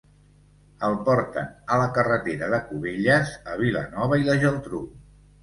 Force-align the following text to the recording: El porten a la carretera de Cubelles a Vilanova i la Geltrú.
El 0.87 0.95
porten 1.09 1.51
a 1.75 1.77
la 1.81 1.89
carretera 1.97 2.49
de 2.55 2.61
Cubelles 2.71 3.35
a 3.53 3.59
Vilanova 3.61 4.21
i 4.25 4.29
la 4.31 4.41
Geltrú. 4.47 4.83